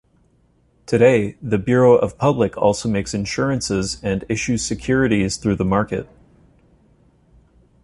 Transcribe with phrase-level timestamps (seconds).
[0.87, 6.09] Today, the Bureau of Public also make insurances and issues securities through the market.